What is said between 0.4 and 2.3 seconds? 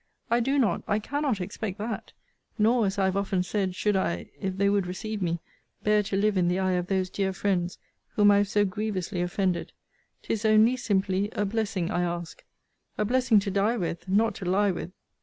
not, I cannot expect that.